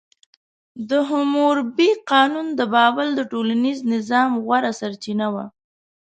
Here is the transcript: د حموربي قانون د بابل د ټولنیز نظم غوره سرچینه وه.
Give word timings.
د 0.89 0.91
حموربي 1.09 1.91
قانون 2.11 2.47
د 2.59 2.61
بابل 2.73 3.07
د 3.15 3.21
ټولنیز 3.31 3.79
نظم 3.91 4.29
غوره 4.43 4.71
سرچینه 4.79 5.27
وه. 5.33 5.45